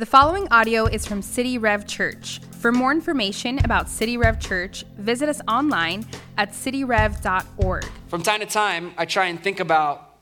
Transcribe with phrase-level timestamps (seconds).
[0.00, 2.40] The following audio is from City Rev Church.
[2.52, 6.06] For more information about City Rev Church, visit us online
[6.38, 7.84] at cityrev.org.
[8.08, 10.16] From time to time, I try and think about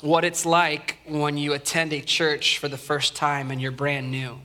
[0.00, 4.10] what it's like when you attend a church for the first time and you're brand
[4.10, 4.40] new.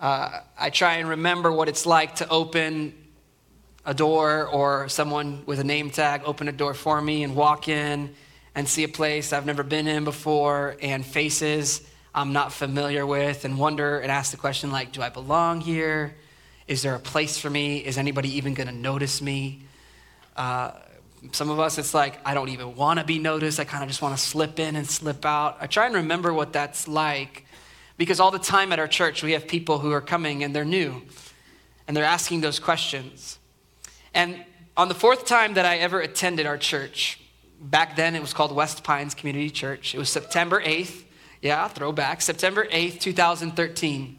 [0.00, 2.94] Uh, I try and remember what it's like to open
[3.84, 7.66] a door or someone with a name tag open a door for me and walk
[7.66, 8.14] in
[8.54, 11.82] and see a place I've never been in before and faces
[12.14, 16.14] I'm not familiar with and wonder and ask the question like, do I belong here?
[16.66, 17.78] Is there a place for me?
[17.78, 19.62] Is anybody even going to notice me?
[20.36, 20.72] Uh,
[21.32, 23.58] some of us, it's like, I don't even want to be noticed.
[23.58, 25.56] I kind of just want to slip in and slip out.
[25.60, 27.44] I try and remember what that's like
[27.96, 30.64] because all the time at our church, we have people who are coming and they're
[30.64, 31.02] new
[31.86, 33.38] and they're asking those questions.
[34.14, 34.44] And
[34.76, 37.20] on the fourth time that I ever attended our church,
[37.60, 41.02] back then it was called West Pines Community Church, it was September 8th,
[41.40, 42.20] yeah, throwback.
[42.22, 44.18] September 8th, 2013.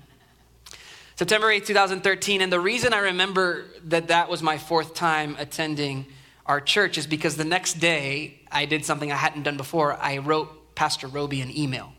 [1.16, 2.42] September 8th, 2013.
[2.42, 6.06] And the reason I remember that that was my fourth time attending
[6.46, 9.94] our church is because the next day I did something I hadn't done before.
[9.94, 11.92] I wrote Pastor Roby an email.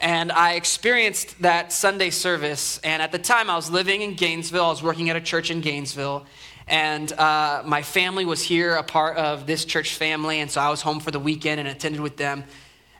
[0.00, 2.78] And I experienced that Sunday service.
[2.84, 4.64] And at the time, I was living in Gainesville.
[4.64, 6.24] I was working at a church in Gainesville.
[6.68, 10.38] And uh, my family was here, a part of this church family.
[10.38, 12.44] And so I was home for the weekend and attended with them.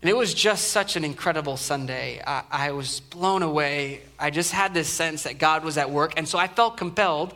[0.01, 2.23] And it was just such an incredible Sunday.
[2.25, 4.03] I, I, was blown away.
[4.19, 6.15] I just had this sense that God was at work.
[6.17, 7.35] And so I felt compelled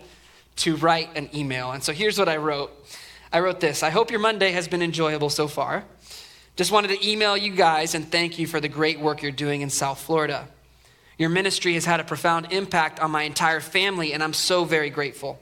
[0.57, 1.73] to write an email.
[1.73, 2.71] And so here's what I wrote
[3.33, 5.85] I wrote this I hope your Monday has been enjoyable so far.
[6.55, 9.63] Just wanted to email you guys and thank you for the great work you're doing
[9.63, 10.47] in South Florida.
[11.19, 14.91] Your ministry has had a profound impact on my entire family, and I'm so very
[14.91, 15.39] grateful.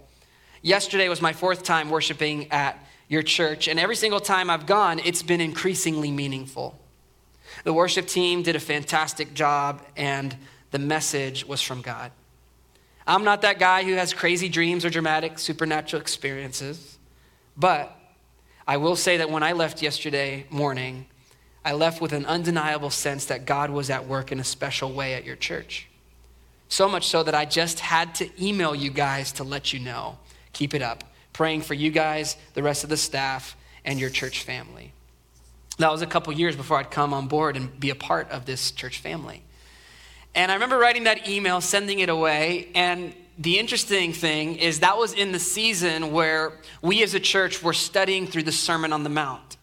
[0.63, 5.01] Yesterday was my fourth time worshiping at your church, and every single time I've gone,
[5.01, 6.80] it's been increasingly meaningful.
[7.65, 10.37] The worship team did a fantastic job, and
[10.71, 12.13] the message was from God.
[13.07, 16.99] I'm not that guy who has crazy dreams or dramatic supernatural experiences,
[17.57, 17.97] but
[18.67, 21.07] I will say that when I left yesterday morning,
[21.65, 25.15] I left with an undeniable sense that God was at work in a special way
[25.15, 25.89] at your church.
[26.69, 30.19] So much so that I just had to email you guys to let you know.
[30.53, 31.05] Keep it up.
[31.33, 34.90] Praying for you guys, the rest of the staff, and your church family.
[35.81, 38.45] That was a couple years before I'd come on board and be a part of
[38.45, 39.43] this church family.
[40.35, 44.99] And I remember writing that email, sending it away, and the interesting thing is that
[44.99, 46.53] was in the season where
[46.83, 49.57] we as a church were studying through the Sermon on the Mount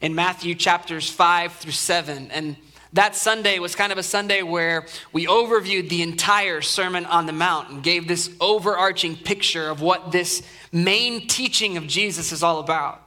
[0.00, 2.30] in Matthew chapters 5 through 7.
[2.30, 2.56] And
[2.94, 7.34] that Sunday was kind of a Sunday where we overviewed the entire Sermon on the
[7.34, 12.60] Mount and gave this overarching picture of what this main teaching of Jesus is all
[12.60, 13.02] about.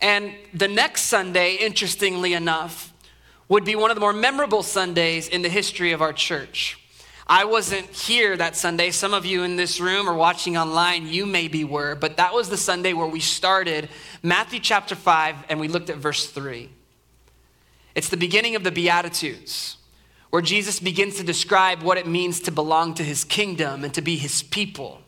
[0.00, 2.92] And the next Sunday, interestingly enough,
[3.48, 6.78] would be one of the more memorable Sundays in the history of our church.
[7.28, 8.90] I wasn't here that Sunday.
[8.92, 12.48] Some of you in this room or watching online, you maybe were, but that was
[12.48, 13.88] the Sunday where we started
[14.22, 16.70] Matthew chapter 5 and we looked at verse 3.
[17.96, 19.76] It's the beginning of the Beatitudes,
[20.30, 24.02] where Jesus begins to describe what it means to belong to his kingdom and to
[24.02, 25.00] be his people.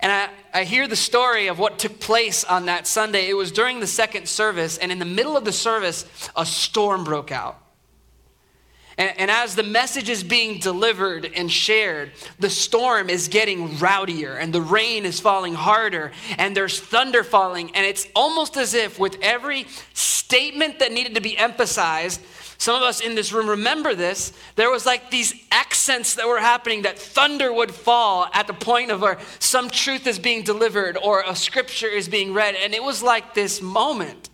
[0.00, 3.28] And I, I hear the story of what took place on that Sunday.
[3.28, 6.04] It was during the second service, and in the middle of the service,
[6.36, 7.60] a storm broke out.
[8.96, 12.10] And, and, as the message is being delivered and shared,
[12.40, 17.74] the storm is getting rowdier, and the rain is falling harder, and there's thunder falling.
[17.76, 22.20] And it's almost as if, with every statement that needed to be emphasized,
[22.58, 24.32] some of us in this room remember this.
[24.56, 28.90] There was like these accents that were happening that thunder would fall at the point
[28.90, 32.56] of where some truth is being delivered or a scripture is being read.
[32.56, 34.28] And it was like this moment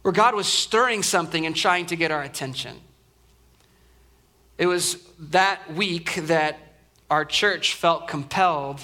[0.00, 2.80] where God was stirring something and trying to get our attention.
[4.56, 6.58] It was that week that
[7.10, 8.80] our church felt compelled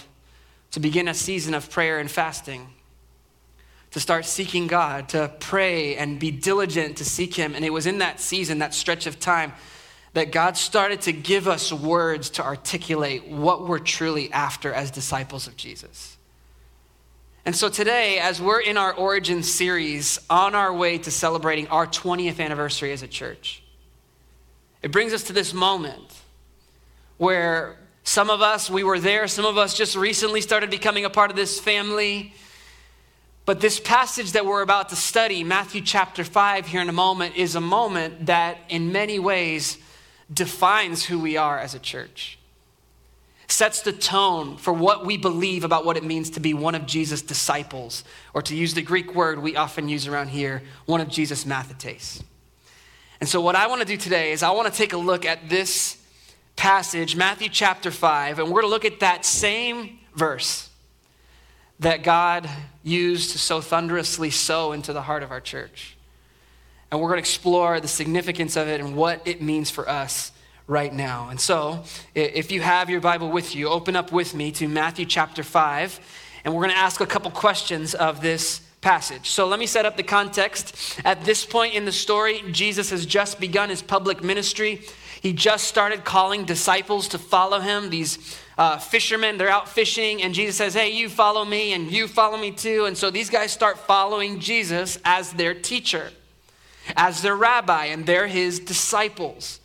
[0.72, 2.71] to begin a season of prayer and fasting
[3.92, 7.54] to start seeking God, to pray and be diligent to seek Him.
[7.54, 9.52] And it was in that season, that stretch of time,
[10.14, 15.46] that God started to give us words to articulate what we're truly after as disciples
[15.46, 16.16] of Jesus.
[17.44, 21.86] And so today, as we're in our origin series on our way to celebrating our
[21.86, 23.62] 20th anniversary as a church,
[24.80, 26.20] it brings us to this moment
[27.18, 31.10] where some of us, we were there, some of us just recently started becoming a
[31.10, 32.34] part of this family.
[33.44, 37.36] But this passage that we're about to study, Matthew chapter 5, here in a moment,
[37.36, 39.78] is a moment that in many ways
[40.32, 42.38] defines who we are as a church,
[43.48, 46.86] sets the tone for what we believe about what it means to be one of
[46.86, 51.08] Jesus' disciples, or to use the Greek word we often use around here, one of
[51.08, 52.22] Jesus' mathetes.
[53.20, 55.24] And so, what I want to do today is I want to take a look
[55.24, 55.96] at this
[56.54, 60.68] passage, Matthew chapter 5, and we're going to look at that same verse
[61.82, 62.48] that God
[62.82, 65.96] used so thunderously sow into the heart of our church.
[66.90, 70.32] And we're going to explore the significance of it and what it means for us
[70.66, 71.28] right now.
[71.28, 71.84] And so,
[72.14, 76.00] if you have your Bible with you, open up with me to Matthew chapter 5,
[76.44, 79.30] and we're going to ask a couple questions of this passage.
[79.30, 81.00] So let me set up the context.
[81.04, 84.82] At this point in the story, Jesus has just begun his public ministry.
[85.20, 87.90] He just started calling disciples to follow him.
[87.90, 92.06] These uh, fishermen, they're out fishing, and Jesus says, Hey, you follow me, and you
[92.06, 92.84] follow me too.
[92.84, 96.10] And so these guys start following Jesus as their teacher,
[96.96, 99.60] as their rabbi, and they're his disciples.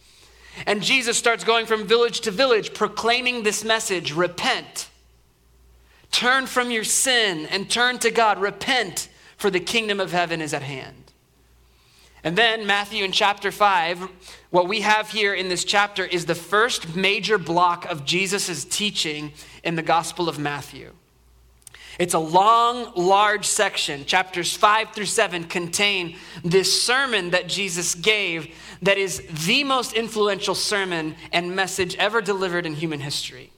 [0.66, 4.90] And Jesus starts going from village to village, proclaiming this message repent.
[6.12, 8.40] Turn from your sin and turn to God.
[8.40, 11.07] Repent, for the kingdom of heaven is at hand.
[12.28, 14.10] And then, Matthew in chapter 5,
[14.50, 19.32] what we have here in this chapter is the first major block of Jesus' teaching
[19.64, 20.92] in the Gospel of Matthew.
[21.98, 24.04] It's a long, large section.
[24.04, 30.54] Chapters 5 through 7 contain this sermon that Jesus gave that is the most influential
[30.54, 33.52] sermon and message ever delivered in human history.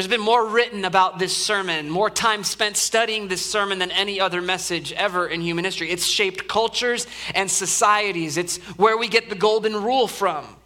[0.00, 4.18] There's been more written about this sermon, more time spent studying this sermon than any
[4.18, 5.90] other message ever in human history.
[5.90, 10.56] It's shaped cultures and societies, it's where we get the golden rule from.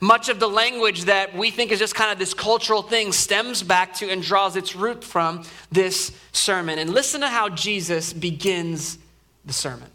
[0.00, 3.64] Much of the language that we think is just kind of this cultural thing stems
[3.64, 6.78] back to and draws its root from this sermon.
[6.78, 8.96] And listen to how Jesus begins
[9.44, 9.90] the sermon.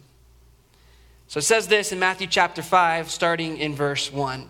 [1.26, 4.46] So it says this in Matthew chapter 5, starting in verse 1.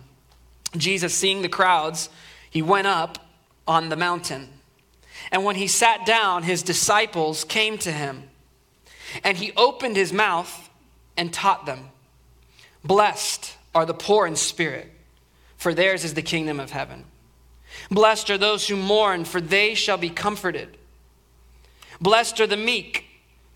[0.75, 2.09] Jesus, seeing the crowds,
[2.49, 3.22] he went up
[3.67, 4.49] on the mountain.
[5.31, 8.29] And when he sat down, his disciples came to him.
[9.23, 10.69] And he opened his mouth
[11.15, 11.89] and taught them
[12.83, 14.91] Blessed are the poor in spirit,
[15.55, 17.05] for theirs is the kingdom of heaven.
[17.89, 20.77] Blessed are those who mourn, for they shall be comforted.
[22.01, 23.05] Blessed are the meek,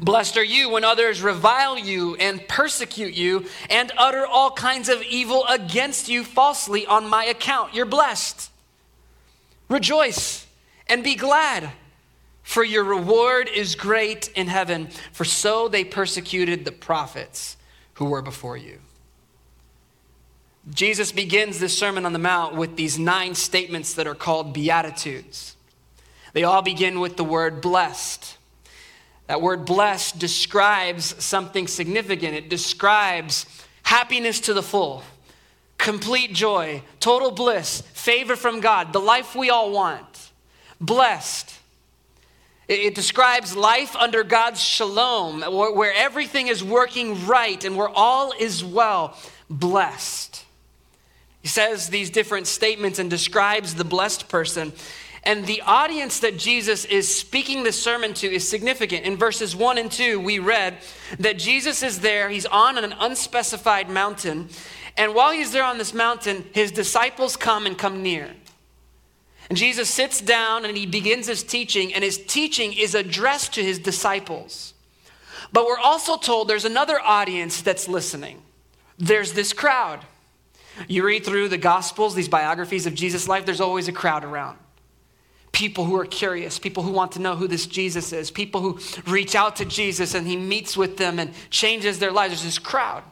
[0.00, 5.02] Blessed are you when others revile you and persecute you and utter all kinds of
[5.02, 7.74] evil against you falsely on my account.
[7.74, 8.50] You're blessed.
[9.68, 10.46] Rejoice
[10.88, 11.72] and be glad,
[12.42, 17.56] for your reward is great in heaven, for so they persecuted the prophets
[17.94, 18.78] who were before you.
[20.70, 25.56] Jesus begins this Sermon on the Mount with these nine statements that are called Beatitudes.
[26.32, 28.35] They all begin with the word blessed.
[29.26, 32.34] That word blessed describes something significant.
[32.34, 33.46] It describes
[33.82, 35.02] happiness to the full,
[35.78, 40.30] complete joy, total bliss, favor from God, the life we all want.
[40.80, 41.52] Blessed.
[42.68, 48.64] It, describes life under God's shalom, where everything is working right and where all is
[48.64, 49.16] well.
[49.48, 50.44] Blessed.
[51.42, 54.72] He says these different statements and describes the blessed person.
[55.26, 59.04] And the audience that Jesus is speaking this sermon to is significant.
[59.04, 60.78] In verses 1 and 2, we read
[61.18, 64.48] that Jesus is there, he's on an unspecified mountain.
[64.96, 68.30] And while he's there on this mountain, his disciples come and come near.
[69.48, 73.64] And Jesus sits down and he begins his teaching, and his teaching is addressed to
[73.64, 74.74] his disciples.
[75.52, 78.42] But we're also told there's another audience that's listening.
[78.96, 80.04] There's this crowd.
[80.86, 84.58] You read through the Gospels, these biographies of Jesus' life, there's always a crowd around
[85.56, 88.78] people who are curious, people who want to know who this Jesus is, people who
[89.10, 92.34] reach out to Jesus and he meets with them and changes their lives.
[92.34, 93.02] There's this crowd.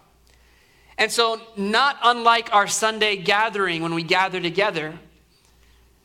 [0.99, 4.93] And so, not unlike our Sunday gathering when we gather together,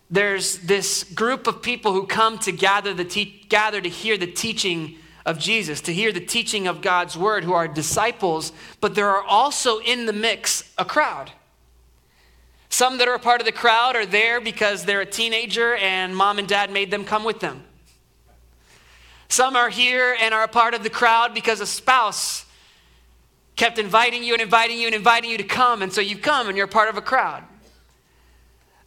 [0.10, 4.32] there's this group of people who come to gather, the te- gather to hear the
[4.32, 9.10] teaching of Jesus, to hear the teaching of God's word, who are disciples, but there
[9.10, 11.34] are also in the mix a crowd.
[12.70, 16.16] Some that are a part of the crowd are there because they're a teenager and
[16.16, 17.64] mom and dad made them come with them.
[19.28, 22.46] Some are here and are a part of the crowd because a spouse
[23.56, 26.48] kept inviting you and inviting you and inviting you to come, and so you've come
[26.48, 27.44] and you're part of a crowd.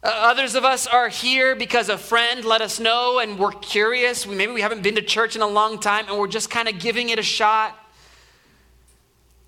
[0.03, 4.27] Uh, others of us are here because a friend let us know and we're curious.
[4.27, 6.67] We, maybe we haven't been to church in a long time and we're just kind
[6.67, 7.77] of giving it a shot.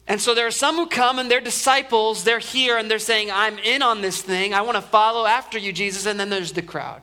[0.07, 3.31] And so there are some who come and they're disciples, they're here and they're saying,
[3.31, 6.05] I'm in on this thing, I want to follow after you, Jesus.
[6.05, 7.01] And then there's the crowd.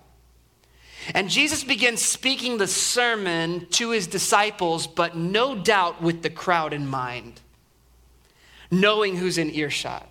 [1.14, 6.73] And Jesus begins speaking the sermon to his disciples, but no doubt with the crowd
[6.73, 7.40] in mind,
[8.71, 10.09] knowing who's in earshot.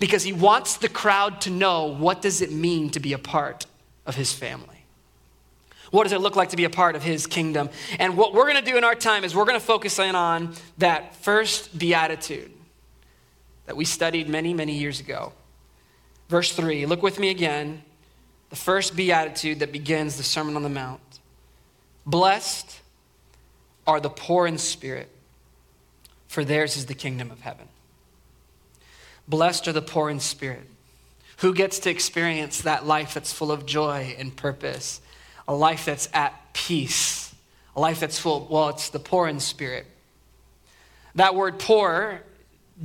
[0.00, 3.66] Because he wants the crowd to know what does it mean to be a part
[4.06, 4.81] of his family.
[5.92, 7.68] What does it look like to be a part of his kingdom?
[7.98, 10.14] And what we're going to do in our time is we're going to focus in
[10.14, 12.50] on that first beatitude
[13.66, 15.34] that we studied many, many years ago.
[16.30, 17.82] Verse 3, look with me again.
[18.48, 21.00] The first beatitude that begins the Sermon on the Mount.
[22.06, 22.80] Blessed
[23.86, 25.10] are the poor in spirit,
[26.26, 27.68] for theirs is the kingdom of heaven.
[29.28, 30.66] Blessed are the poor in spirit.
[31.38, 35.02] Who gets to experience that life that's full of joy and purpose
[35.48, 37.34] a life that's at peace,
[37.76, 39.86] a life that's full, well, it's the poor in spirit.
[41.14, 42.22] That word poor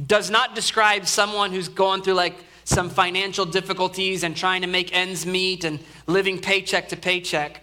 [0.06, 2.36] does not describe someone who's going through like
[2.66, 7.62] some financial difficulties and trying to make ends meet and living paycheck to paycheck.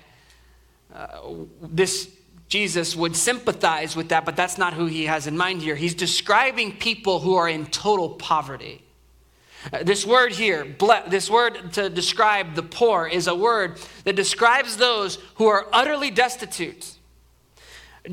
[0.94, 1.08] Uh,
[1.60, 2.10] this
[2.48, 5.74] Jesus would sympathize with that, but that's not who he has in mind here.
[5.74, 8.83] He's describing people who are in total poverty.
[9.72, 10.66] Uh, this word here,
[11.08, 16.10] this word to describe the poor, is a word that describes those who are utterly
[16.10, 16.94] destitute.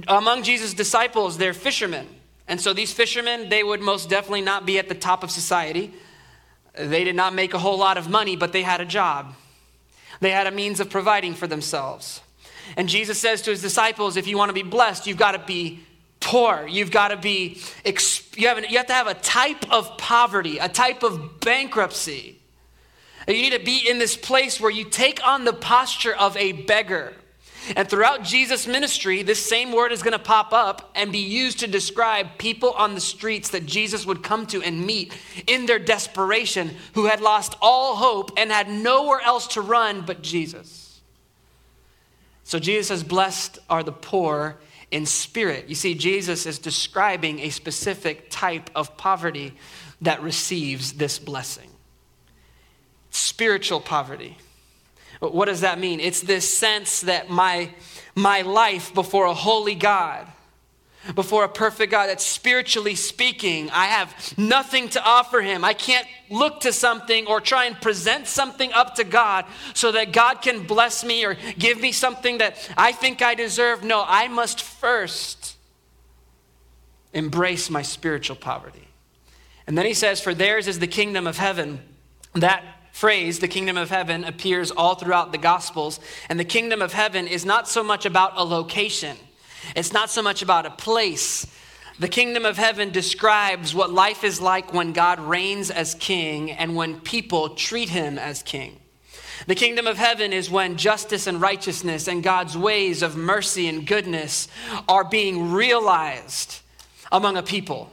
[0.08, 2.08] Among Jesus' disciples, they're fishermen.
[2.48, 5.94] And so these fishermen, they would most definitely not be at the top of society.
[6.74, 9.36] They did not make a whole lot of money, but they had a job.
[10.22, 12.22] They had a means of providing for themselves.
[12.78, 15.40] And Jesus says to his disciples, if you want to be blessed, you've got to
[15.40, 15.82] be
[16.22, 16.66] poor.
[16.70, 20.70] You've got to be, you have, you have to have a type of poverty, a
[20.70, 22.38] type of bankruptcy.
[23.28, 26.54] You need to be in this place where you take on the posture of a
[26.54, 27.14] beggar.
[27.76, 31.60] And throughout Jesus' ministry, this same word is going to pop up and be used
[31.60, 35.14] to describe people on the streets that Jesus would come to and meet
[35.46, 40.24] in their desperation, who had lost all hope and had nowhere else to run but
[40.24, 41.02] Jesus.
[42.44, 44.58] So Jesus says, Blessed are the poor
[44.92, 45.70] in spirit.
[45.70, 49.54] You see, Jesus is describing a specific type of poverty
[50.02, 51.70] that receives this blessing
[53.14, 54.38] spiritual poverty.
[55.20, 56.00] What does that mean?
[56.00, 57.72] It's this sense that my,
[58.16, 60.28] my life before a holy God
[61.16, 65.64] before a perfect God that spiritually speaking, I have nothing to offer him.
[65.66, 70.14] I can't look to something or try and present something up to God so that
[70.14, 73.84] God can bless me or give me something that I think I deserve.
[73.84, 75.58] No, I must first
[77.14, 78.88] embrace my spiritual poverty.
[79.68, 81.82] And then he says, For theirs is the kingdom of heaven.
[82.34, 86.00] That phrase, the kingdom of heaven, appears all throughout the Gospels.
[86.30, 89.18] And the kingdom of heaven is not so much about a location.
[89.76, 91.48] It's not so much about a place.
[92.00, 96.76] The kingdom of heaven describes what life is like when God reigns as king and
[96.76, 98.80] when people treat him as king.
[99.48, 103.86] The kingdom of heaven is when justice and righteousness and God's ways of mercy and
[103.86, 104.48] goodness
[104.88, 106.60] are being realized
[107.12, 107.92] among a people.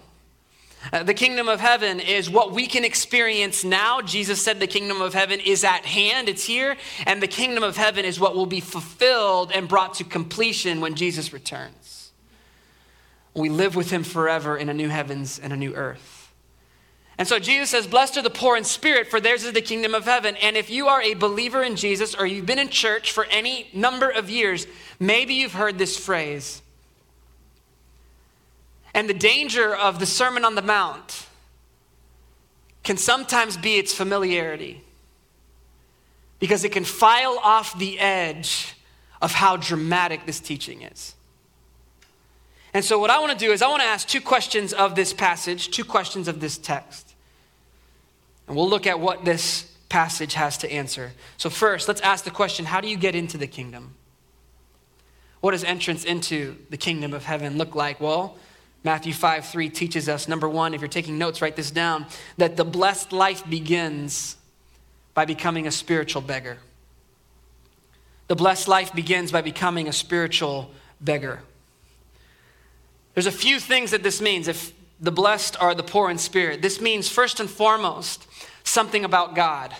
[0.92, 4.00] Uh, the kingdom of heaven is what we can experience now.
[4.00, 6.76] Jesus said the kingdom of heaven is at hand, it's here.
[7.06, 10.94] And the kingdom of heaven is what will be fulfilled and brought to completion when
[10.94, 12.12] Jesus returns.
[13.34, 16.32] We live with him forever in a new heavens and a new earth.
[17.18, 19.94] And so Jesus says, Blessed are the poor in spirit, for theirs is the kingdom
[19.94, 20.36] of heaven.
[20.36, 23.68] And if you are a believer in Jesus or you've been in church for any
[23.74, 24.68] number of years,
[25.00, 26.62] maybe you've heard this phrase
[28.98, 31.28] and the danger of the Sermon on the Mount
[32.82, 34.82] can sometimes be its familiarity
[36.40, 38.74] because it can file off the edge
[39.22, 41.14] of how dramatic this teaching is.
[42.74, 44.96] And so, what I want to do is, I want to ask two questions of
[44.96, 47.14] this passage, two questions of this text.
[48.48, 51.12] And we'll look at what this passage has to answer.
[51.36, 53.94] So, first, let's ask the question how do you get into the kingdom?
[55.40, 58.00] What does entrance into the kingdom of heaven look like?
[58.00, 58.36] Well,
[58.84, 62.06] Matthew 5 3 teaches us, number one, if you're taking notes, write this down,
[62.36, 64.36] that the blessed life begins
[65.14, 66.58] by becoming a spiritual beggar.
[68.28, 70.70] The blessed life begins by becoming a spiritual
[71.00, 71.40] beggar.
[73.14, 74.46] There's a few things that this means.
[74.46, 78.26] If the blessed are the poor in spirit, this means first and foremost
[78.62, 79.74] something about God.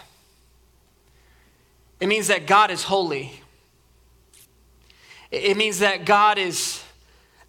[2.00, 3.42] It means that God is holy.
[5.30, 6.82] It means that God is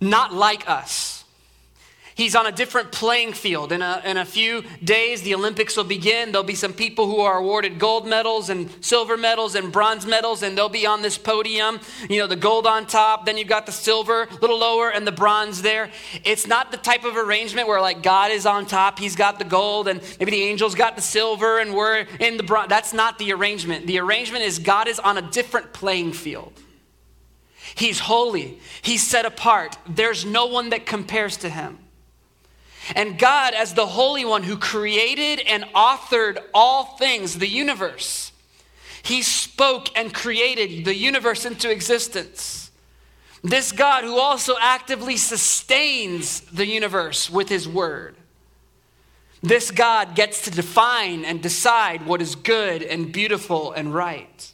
[0.01, 1.09] not like us.
[2.20, 3.72] He's on a different playing field.
[3.72, 6.34] In a, in a few days, the Olympics will begin.
[6.34, 10.44] There'll be some people who are awarded gold medals and silver medals and bronze medals,
[10.44, 11.80] and they'll be on this podium.
[12.10, 15.08] You know, the gold on top, then you've got the silver a little lower, and
[15.08, 15.92] the bronze there.
[16.26, 19.46] It's not the type of arrangement where, like, God is on top, He's got the
[19.46, 22.68] gold, and maybe the angels got the silver, and we're in the bronze.
[22.68, 23.88] That's not the arrangement.
[23.88, 26.52] The arrangement is God is on a different playing field.
[27.76, 29.78] He's holy, He's set apart.
[29.88, 31.78] There's no one that compares to Him.
[32.96, 38.31] And God, as the Holy One who created and authored all things, the universe,
[39.03, 42.72] He spoke and created the universe into existence.
[43.43, 48.15] This God who also actively sustains the universe with His word.
[49.41, 54.53] This God gets to define and decide what is good and beautiful and right.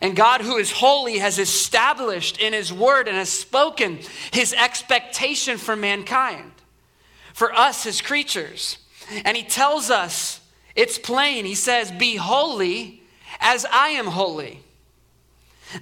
[0.00, 3.98] And God, who is holy, has established in His word and has spoken
[4.30, 6.52] His expectation for mankind
[7.34, 8.78] for us as creatures.
[9.26, 10.40] And he tells us,
[10.74, 11.44] it's plain.
[11.44, 13.02] He says, Be holy
[13.40, 14.60] as I am holy.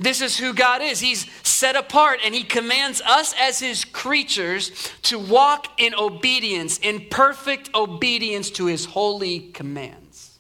[0.01, 1.01] This is who God is.
[1.01, 7.09] He's set apart and He commands us as His creatures to walk in obedience, in
[7.11, 10.39] perfect obedience to His holy commands.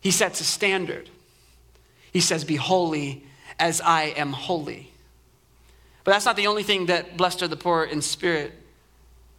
[0.00, 1.10] He sets a standard.
[2.12, 3.24] He says, Be holy
[3.58, 4.92] as I am holy.
[6.04, 8.52] But that's not the only thing that blessed are the poor in spirit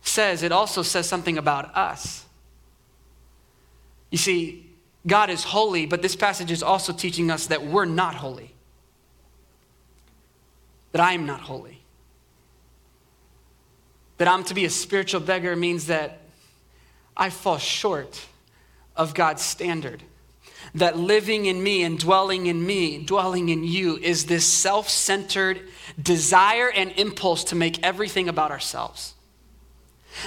[0.07, 2.25] says, it also says something about us.
[4.11, 4.69] You see,
[5.05, 8.53] God is holy, but this passage is also teaching us that we're not holy.
[10.91, 11.81] That I am not holy.
[14.17, 16.19] That I'm to be a spiritual beggar means that
[17.17, 18.25] I fall short
[18.95, 20.03] of God's standard.
[20.73, 25.61] That living in me and dwelling in me, dwelling in you, is this self centered
[26.01, 29.14] desire and impulse to make everything about ourselves.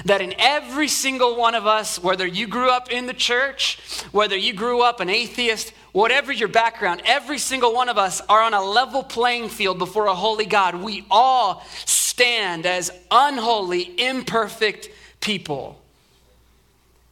[0.05, 3.79] That in every single one of us, whether you grew up in the church,
[4.13, 8.43] whether you grew up an atheist, whatever your background, every single one of us are
[8.43, 10.77] on a level playing field before a holy God.
[10.77, 14.91] We all stand as unholy, imperfect
[15.21, 15.81] people.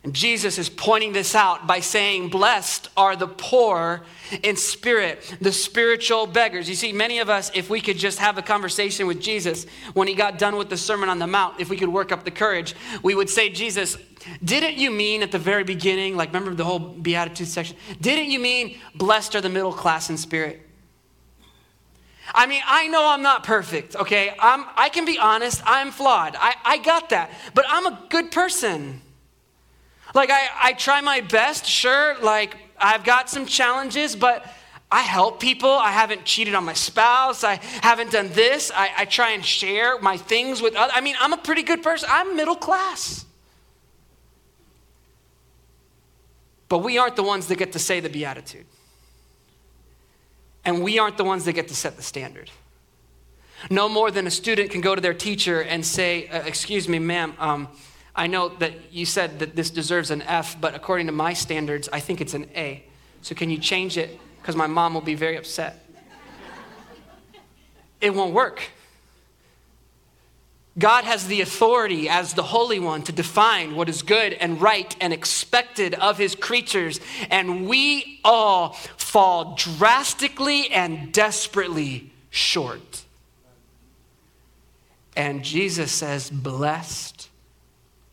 [0.06, 4.04] And Jesus is pointing this out by saying, Blessed are the poor
[4.44, 6.68] in spirit, the spiritual beggars.
[6.68, 10.06] You see, many of us, if we could just have a conversation with Jesus when
[10.06, 12.30] he got done with the Sermon on the Mount, if we could work up the
[12.30, 13.96] courage, we would say, Jesus,
[14.44, 17.76] didn't you mean at the very beginning, like remember the whole Beatitudes section?
[18.00, 20.60] Didn't you mean blessed are the middle class in spirit?
[22.32, 24.36] I mean, I know I'm not perfect, okay?
[24.38, 26.36] I'm, I can be honest, I'm flawed.
[26.38, 27.32] I, I got that.
[27.54, 29.02] But I'm a good person.
[30.16, 32.18] Like, I, I try my best, sure.
[32.22, 34.46] Like, I've got some challenges, but
[34.90, 35.68] I help people.
[35.70, 37.44] I haven't cheated on my spouse.
[37.44, 38.72] I haven't done this.
[38.74, 40.94] I, I try and share my things with others.
[40.96, 42.08] I mean, I'm a pretty good person.
[42.10, 43.26] I'm middle class.
[46.70, 48.64] But we aren't the ones that get to say the Beatitude.
[50.64, 52.50] And we aren't the ones that get to set the standard.
[53.68, 56.98] No more than a student can go to their teacher and say, uh, Excuse me,
[56.98, 57.68] ma'am, um,
[58.16, 61.88] I know that you said that this deserves an F, but according to my standards,
[61.92, 62.82] I think it's an A.
[63.20, 64.18] So can you change it?
[64.40, 65.84] Because my mom will be very upset.
[68.00, 68.62] It won't work.
[70.78, 74.94] God has the authority as the Holy One to define what is good and right
[75.00, 77.00] and expected of His creatures,
[77.30, 83.04] and we all fall drastically and desperately short.
[85.16, 87.15] And Jesus says, Blessed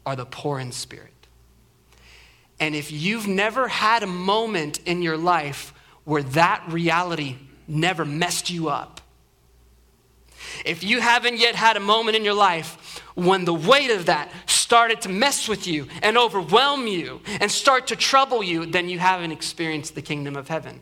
[0.06, 1.12] are the poor in spirit.
[2.60, 5.74] And if you've never had a moment in your life
[6.06, 7.38] where that reality
[7.68, 9.02] never messed you up,
[10.66, 14.32] if you haven't yet had a moment in your life when the weight of that
[14.46, 19.00] started to mess with you and overwhelm you and start to trouble you, then you
[19.00, 20.82] haven't experienced the kingdom of heaven.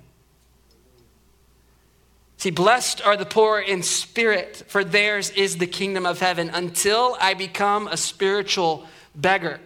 [2.37, 6.49] See, blessed are the poor in spirit, for theirs is the kingdom of heaven.
[6.49, 9.59] Until I become a spiritual beggar.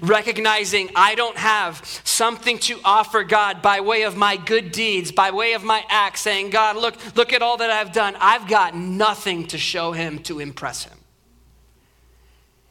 [0.00, 5.30] Recognizing I don't have something to offer God by way of my good deeds, by
[5.30, 8.16] way of my acts, saying, God, look, look at all that I've done.
[8.18, 10.98] I've got nothing to show him to impress him.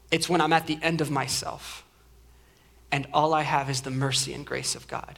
[0.10, 1.84] It's when I'm at the end of myself
[2.94, 5.18] and all I have is the mercy and grace of God.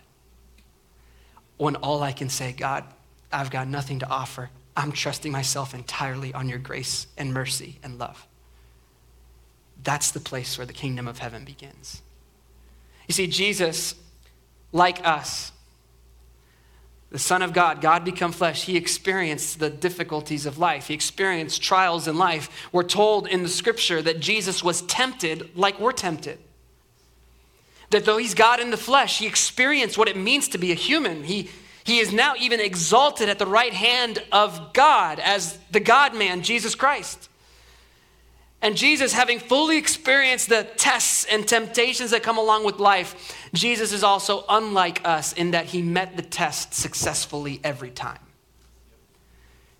[1.58, 2.86] When all I can say, God,
[3.34, 4.50] I've got nothing to offer.
[4.78, 8.26] I'm trusting myself entirely on your grace and mercy and love.
[9.84, 12.02] That's the place where the kingdom of heaven begins.
[13.08, 13.96] You see, Jesus,
[14.72, 15.52] like us,
[17.12, 20.88] the Son of God, God become flesh, he experienced the difficulties of life.
[20.88, 22.68] He experienced trials in life.
[22.72, 26.40] We're told in the scripture that Jesus was tempted like we're tempted.
[27.92, 30.76] That though he's God in the flesh, he experienced what it means to be a
[30.76, 31.24] human.
[31.24, 31.50] He,
[31.86, 36.42] he is now even exalted at the right hand of God as the God man,
[36.42, 37.30] Jesus Christ.
[38.66, 43.94] And Jesus, having fully experienced the tests and temptations that come along with life, Jesus
[43.94, 48.18] is also unlike us in that he met the test successfully every time.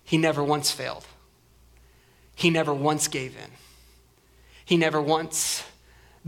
[0.04, 1.04] He never once failed,
[2.36, 3.50] he never once gave in,
[4.64, 5.64] he never once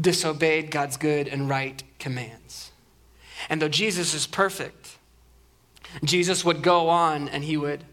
[0.01, 2.73] disobeyed God's good and right commands.
[3.49, 4.99] And though Jesus is perfect,
[6.03, 7.85] Jesus would go on and he would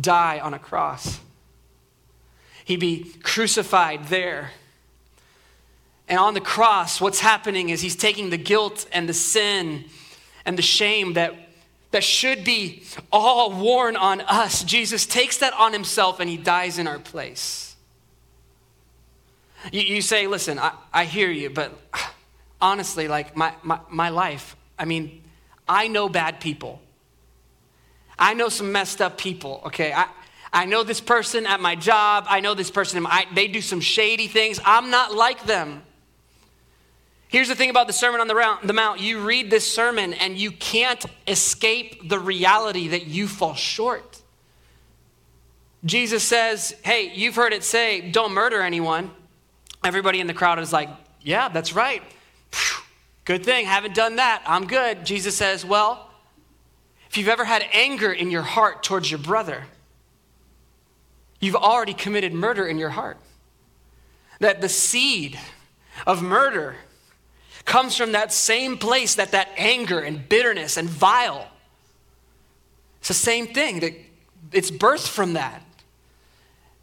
[0.00, 1.18] die on a cross
[2.66, 4.50] He'd be crucified there.
[6.08, 9.84] And on the cross, what's happening is he's taking the guilt and the sin
[10.44, 11.32] and the shame that,
[11.92, 14.64] that should be all worn on us.
[14.64, 17.76] Jesus takes that on himself and he dies in our place.
[19.70, 21.72] You, you say, listen, I, I hear you, but
[22.60, 25.22] honestly, like my, my, my life, I mean,
[25.68, 26.82] I know bad people.
[28.18, 29.92] I know some messed up people, okay?
[29.92, 30.08] I,
[30.52, 32.26] I know this person at my job.
[32.28, 33.02] I know this person.
[33.02, 34.60] My, they do some shady things.
[34.64, 35.82] I'm not like them.
[37.28, 40.52] Here's the thing about the Sermon on the Mount you read this sermon and you
[40.52, 44.22] can't escape the reality that you fall short.
[45.84, 49.10] Jesus says, Hey, you've heard it say, don't murder anyone.
[49.84, 50.88] Everybody in the crowd is like,
[51.20, 52.02] Yeah, that's right.
[53.24, 54.42] Good thing, haven't done that.
[54.46, 55.04] I'm good.
[55.04, 56.10] Jesus says, Well,
[57.10, 59.64] if you've ever had anger in your heart towards your brother,
[61.40, 63.18] you've already committed murder in your heart.
[64.40, 65.38] That the seed
[66.06, 66.76] of murder
[67.64, 71.48] comes from that same place that that anger and bitterness and vile.
[73.00, 73.94] It's the same thing that
[74.52, 75.62] it's birthed from that.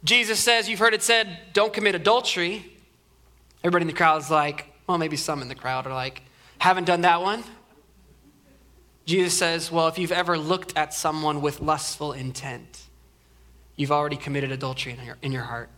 [0.04, 2.66] Jesus says, you've heard it said, don't commit adultery.
[3.62, 6.22] Everybody in the crowd is like, well, maybe some in the crowd are like,
[6.58, 7.42] haven't done that one.
[9.06, 12.82] Jesus says, well, if you've ever looked at someone with lustful intent,
[13.76, 15.68] you've already committed adultery in your, in your heart.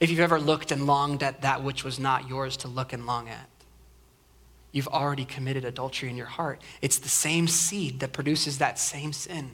[0.00, 3.06] If you've ever looked and longed at that which was not yours to look and
[3.06, 3.48] long at,
[4.72, 6.60] you've already committed adultery in your heart.
[6.82, 9.52] It's the same seed that produces that same sin.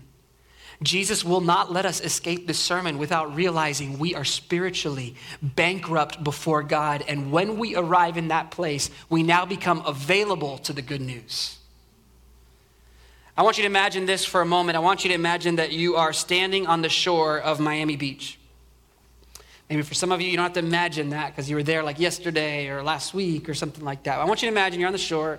[0.82, 6.62] Jesus will not let us escape this sermon without realizing we are spiritually bankrupt before
[6.62, 7.04] God.
[7.06, 11.59] And when we arrive in that place, we now become available to the good news.
[13.36, 14.76] I want you to imagine this for a moment.
[14.76, 18.38] I want you to imagine that you are standing on the shore of Miami Beach.
[19.68, 21.82] Maybe for some of you, you don't have to imagine that because you were there
[21.82, 24.18] like yesterday or last week or something like that.
[24.18, 25.38] I want you to imagine you're on the shore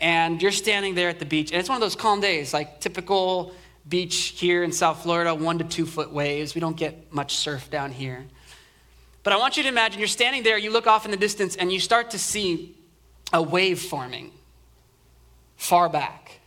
[0.00, 2.80] and you're standing there at the beach, and it's one of those calm days, like
[2.80, 3.54] typical
[3.88, 6.56] beach here in South Florida, one to two foot waves.
[6.56, 8.26] We don't get much surf down here.
[9.22, 11.54] But I want you to imagine you're standing there, you look off in the distance,
[11.54, 12.74] and you start to see
[13.32, 14.32] a wave forming
[15.56, 16.40] far back.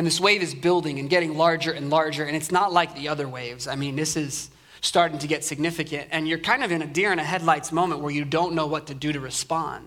[0.00, 3.08] And this wave is building and getting larger and larger, and it's not like the
[3.08, 3.66] other waves.
[3.66, 4.48] I mean, this is
[4.80, 8.00] starting to get significant, and you're kind of in a deer in a headlights moment
[8.00, 9.86] where you don't know what to do to respond.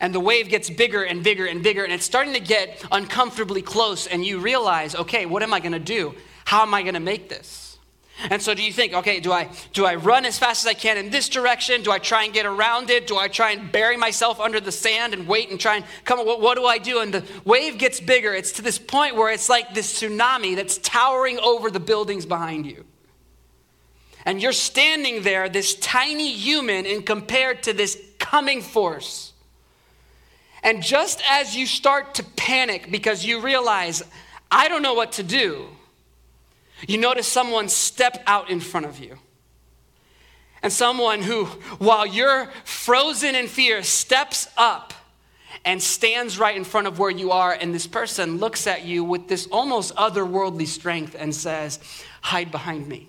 [0.00, 3.60] And the wave gets bigger and bigger and bigger, and it's starting to get uncomfortably
[3.60, 6.14] close, and you realize, okay, what am I gonna do?
[6.46, 7.73] How am I gonna make this?
[8.30, 10.74] And so do you think, okay, do I do I run as fast as I
[10.74, 11.82] can in this direction?
[11.82, 13.06] Do I try and get around it?
[13.06, 16.24] Do I try and bury myself under the sand and wait and try and come
[16.24, 17.00] what, what do I do?
[17.00, 18.32] And the wave gets bigger.
[18.32, 22.66] It's to this point where it's like this tsunami that's towering over the buildings behind
[22.66, 22.84] you.
[24.24, 29.32] And you're standing there, this tiny human, and compared to this coming force.
[30.62, 34.02] And just as you start to panic because you realize,
[34.50, 35.68] I don't know what to do,
[36.86, 39.18] you notice someone step out in front of you.
[40.62, 41.44] And someone who,
[41.78, 44.94] while you're frozen in fear, steps up
[45.64, 47.52] and stands right in front of where you are.
[47.52, 51.80] And this person looks at you with this almost otherworldly strength and says,
[52.22, 53.08] Hide behind me.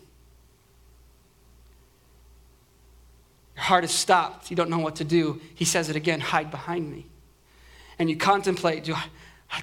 [3.56, 4.50] Your heart is stopped.
[4.50, 5.42] You don't know what to do.
[5.56, 7.06] He says it again hide behind me.
[7.98, 9.06] And you contemplate do I,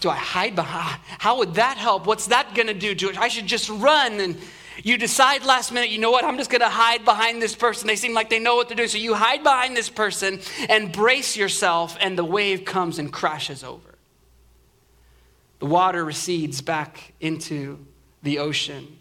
[0.02, 1.00] do I hide behind?
[1.18, 2.06] How would that help?
[2.06, 3.18] What's that going to do to it?
[3.18, 4.20] I should just run.
[4.20, 4.36] And
[4.82, 6.24] you decide last minute, you know what?
[6.24, 7.86] I'm just going to hide behind this person.
[7.86, 8.86] They seem like they know what to do.
[8.88, 13.62] So you hide behind this person and brace yourself, and the wave comes and crashes
[13.62, 13.94] over.
[15.58, 17.84] The water recedes back into
[18.22, 18.98] the ocean.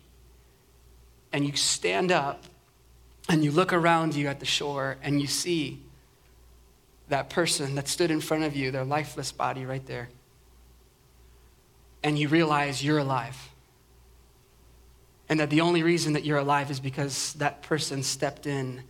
[1.33, 2.43] And you stand up
[3.29, 5.79] and you look around you at the shore and you see
[7.07, 10.09] that person that stood in front of you, their lifeless body right there
[12.03, 13.49] and you realize you're alive.
[15.29, 18.83] And that the only reason that you're alive is because that person stepped in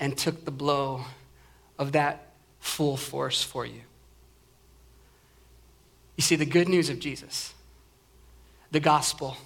[0.00, 1.04] and took the blow
[1.78, 3.82] of that full force for you.
[6.16, 7.54] You see, the good news of Jesus,
[8.70, 9.36] the gospel,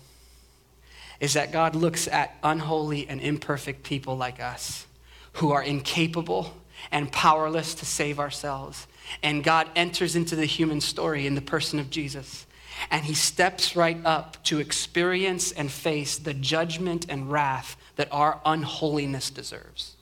[1.21, 4.87] is that God looks at unholy and imperfect people like us
[5.35, 6.55] who are incapable
[6.91, 8.87] and powerless to save ourselves.
[9.23, 12.47] And God enters into the human story in the person of Jesus.
[12.91, 18.41] And he steps right up to experience and face the judgment and wrath that our
[18.45, 19.97] unholiness deserves.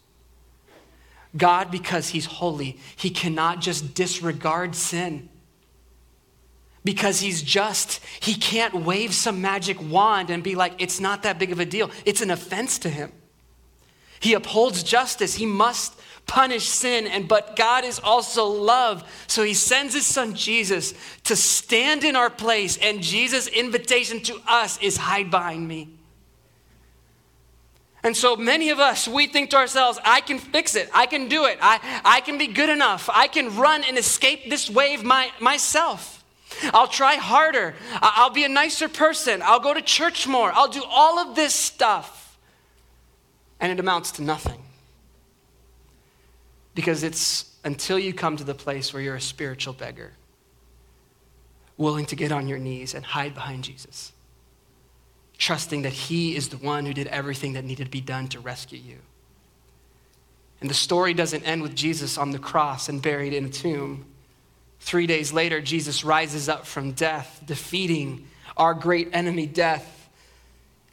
[1.37, 5.28] God, because he's holy, he cannot just disregard sin
[6.84, 8.00] because he's just.
[8.20, 11.64] He can't wave some magic wand and be like, it's not that big of a
[11.64, 11.90] deal.
[12.04, 13.10] It's an offense to him.
[14.20, 15.34] He upholds justice.
[15.34, 19.04] He must punish sin and but God is also love.
[19.26, 24.40] So he sends his son Jesus to stand in our place and Jesus invitation to
[24.46, 25.90] us is hide behind me.
[28.02, 30.90] And so many of us, we think to ourselves, I can fix it.
[30.92, 31.56] I can do it.
[31.62, 33.08] I, I can be good enough.
[33.10, 36.22] I can run and escape this wave my, myself.
[36.74, 37.74] I'll try harder.
[38.02, 39.40] I'll be a nicer person.
[39.42, 40.52] I'll go to church more.
[40.52, 42.38] I'll do all of this stuff.
[43.58, 44.63] And it amounts to nothing.
[46.74, 50.12] Because it's until you come to the place where you're a spiritual beggar,
[51.76, 54.12] willing to get on your knees and hide behind Jesus,
[55.38, 58.40] trusting that He is the one who did everything that needed to be done to
[58.40, 58.98] rescue you.
[60.60, 64.06] And the story doesn't end with Jesus on the cross and buried in a tomb.
[64.80, 70.04] Three days later, Jesus rises up from death, defeating our great enemy, death,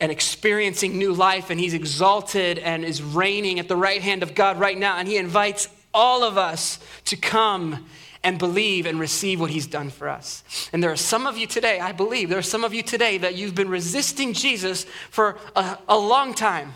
[0.02, 1.50] and experiencing new life.
[1.50, 4.98] And he's exalted and is reigning at the right hand of God right now.
[4.98, 7.86] And he invites all of us to come
[8.24, 10.44] and believe and receive what he's done for us.
[10.74, 13.18] And there are some of you today, I believe, there are some of you today
[13.20, 16.74] that you've been resisting Jesus for a, a long time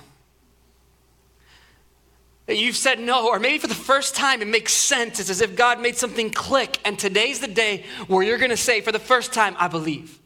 [2.47, 5.19] that you've said no, or maybe for the first time it makes sense.
[5.19, 8.81] It's as if God made something click, and today's the day where you're to say,
[8.81, 10.19] for the first time, I believe.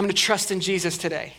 [0.00, 1.34] I'm going to trust in Jesus today.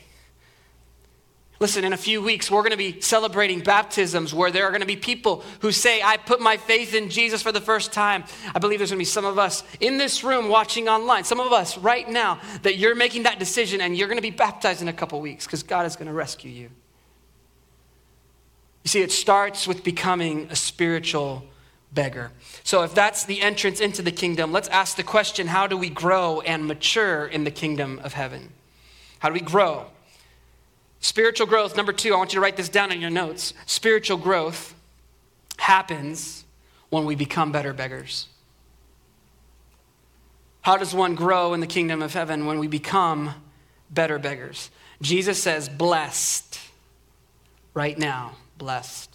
[1.60, 4.82] Listen, in a few weeks, we're going to be celebrating baptisms where there are going
[4.82, 8.24] to be people who say, I put my faith in Jesus for the first time.
[8.54, 11.40] I believe there's going to be some of us in this room watching online, some
[11.40, 14.84] of us right now, that you're making that decision and you're going to be baptized
[14.84, 16.70] in a couple weeks because God is going to rescue you.
[18.84, 21.44] You see, it starts with becoming a spiritual
[21.92, 22.32] beggar.
[22.64, 25.90] So, if that's the entrance into the kingdom, let's ask the question how do we
[25.90, 28.54] grow and mature in the kingdom of heaven?
[29.20, 29.88] How do we grow?
[31.00, 33.54] Spiritual growth, number two, I want you to write this down in your notes.
[33.66, 34.76] Spiritual growth
[35.58, 36.46] happens
[36.90, 38.28] when we become better beggars.
[40.62, 43.34] How does one grow in the kingdom of heaven when we become
[43.90, 44.70] better beggars?
[45.02, 46.60] Jesus says, blessed
[47.74, 49.11] right now blessed.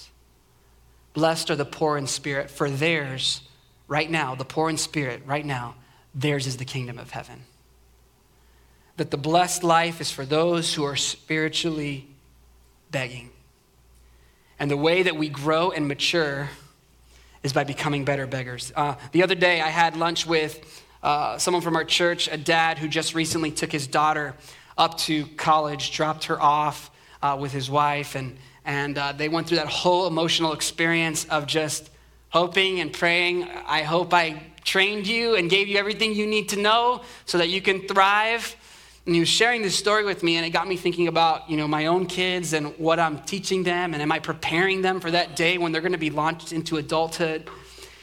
[1.16, 3.40] Blessed are the poor in spirit, for theirs,
[3.88, 5.74] right now, the poor in spirit, right now,
[6.14, 7.44] theirs is the kingdom of heaven.
[8.98, 12.06] That the blessed life is for those who are spiritually
[12.90, 13.30] begging.
[14.58, 16.50] And the way that we grow and mature
[17.42, 18.70] is by becoming better beggars.
[18.76, 22.76] Uh, the other day, I had lunch with uh, someone from our church, a dad
[22.76, 24.34] who just recently took his daughter
[24.76, 26.90] up to college, dropped her off
[27.22, 31.46] uh, with his wife, and and uh, they went through that whole emotional experience of
[31.46, 31.88] just
[32.30, 33.44] hoping and praying.
[33.66, 37.48] I hope I trained you and gave you everything you need to know so that
[37.48, 38.56] you can thrive.
[39.06, 41.56] And he was sharing this story with me, and it got me thinking about, you
[41.56, 45.12] know, my own kids and what I'm teaching them, and am I preparing them for
[45.12, 47.48] that day when they're going to be launched into adulthood?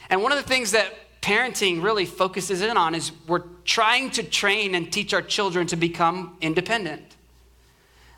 [0.10, 4.24] And one of the things that parenting really focuses in on is we're trying to
[4.24, 7.04] train and teach our children to become independent.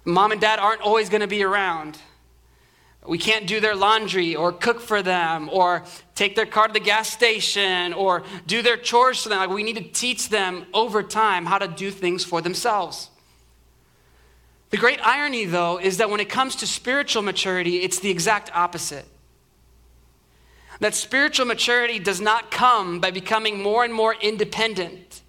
[0.03, 1.97] Mom and dad aren't always going to be around.
[3.08, 5.84] We can't do their laundry or cook for them or
[6.15, 9.39] take their car to the gas station or do their chores for them.
[9.39, 13.10] Like we need to teach them over time how to do things for themselves.
[14.72, 18.52] The great irony, though, is that when it comes to spiritual maturity, it's the exact
[18.56, 19.06] opposite.
[20.80, 25.22] That spiritual maturity does not come by becoming more and more independent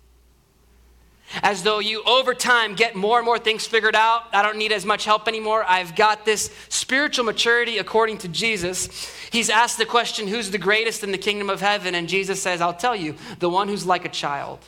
[1.43, 4.25] as though you over time get more and more things figured out.
[4.33, 5.65] I don't need as much help anymore.
[5.67, 9.11] I've got this spiritual maturity according to Jesus.
[9.31, 11.95] He's asked the question, Who's the greatest in the kingdom of heaven?
[11.95, 14.61] And Jesus says, I'll tell you, the one who's like a child.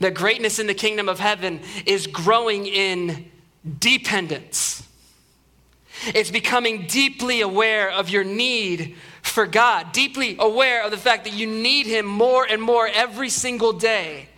[0.00, 3.30] The greatness in the kingdom of heaven is growing in
[3.78, 4.86] dependence.
[6.06, 11.32] It's becoming deeply aware of your need for God, deeply aware of the fact that
[11.32, 14.28] you need Him more and more every single day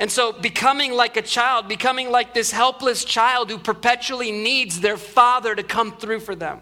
[0.00, 4.96] And so, becoming like a child, becoming like this helpless child who perpetually needs their
[4.96, 6.60] father to come through for them.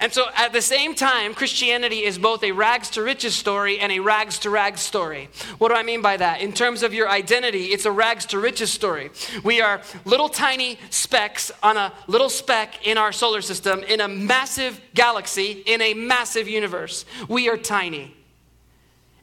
[0.00, 3.92] And so, at the same time, Christianity is both a rags to riches story and
[3.92, 5.28] a rags to rags story.
[5.58, 6.40] What do I mean by that?
[6.40, 9.10] In terms of your identity, it's a rags to riches story.
[9.44, 14.08] We are little tiny specks on a little speck in our solar system, in a
[14.08, 17.04] massive galaxy, in a massive universe.
[17.28, 18.16] We are tiny.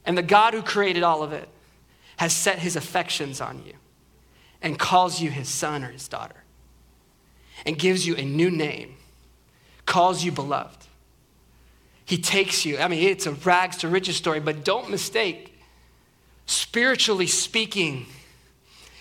[0.06, 1.50] And the God who created all of it
[2.18, 3.72] has set his affections on you
[4.60, 6.44] and calls you his son or his daughter
[7.64, 8.94] and gives you a new name
[9.88, 10.86] calls you beloved.
[12.04, 12.78] He takes you.
[12.78, 15.58] I mean, it's a rags to riches story, but don't mistake,
[16.46, 18.06] spiritually speaking,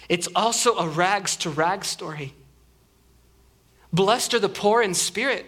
[0.09, 2.33] it's also a rags to rags story.
[3.91, 5.45] Blessed are the poor in spirit,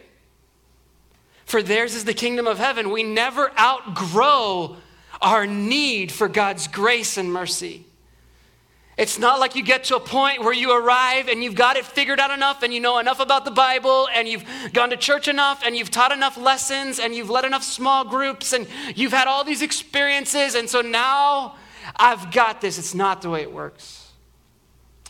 [1.46, 2.92] for theirs is the kingdom of heaven.
[2.92, 4.78] We never outgrow
[5.22, 7.86] our need for God's grace and mercy.
[9.00, 11.86] It's not like you get to a point where you arrive and you've got it
[11.86, 15.30] figured out enough and you know enough about the Bible and you've gone to church
[15.30, 19.26] enough and you've taught enough lessons and you've led enough small groups and you've had
[19.26, 21.56] all these experiences and so now
[21.96, 22.78] I've got this.
[22.78, 24.12] It's not the way it works.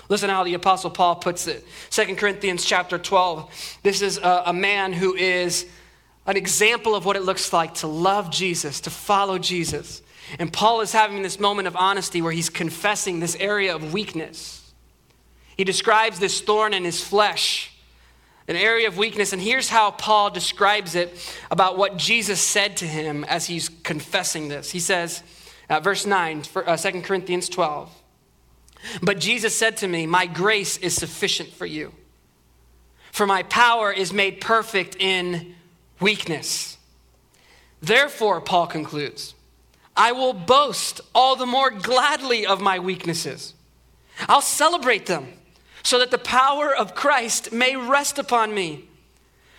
[0.07, 1.65] Listen how the apostle Paul puts it.
[1.89, 3.79] 2 Corinthians chapter 12.
[3.81, 5.65] This is a, a man who is
[6.25, 10.01] an example of what it looks like to love Jesus, to follow Jesus.
[10.37, 14.71] And Paul is having this moment of honesty where he's confessing this area of weakness.
[15.57, 17.73] He describes this thorn in his flesh,
[18.47, 19.33] an area of weakness.
[19.33, 21.13] And here's how Paul describes it
[21.49, 24.71] about what Jesus said to him as he's confessing this.
[24.71, 25.23] He says,
[25.69, 27.93] uh, verse 9, for, uh, 2 Corinthians 12.
[29.01, 31.93] But Jesus said to me, My grace is sufficient for you,
[33.11, 35.55] for my power is made perfect in
[35.99, 36.77] weakness.
[37.81, 39.35] Therefore, Paul concludes,
[39.95, 43.53] I will boast all the more gladly of my weaknesses.
[44.27, 45.33] I'll celebrate them
[45.83, 48.85] so that the power of Christ may rest upon me.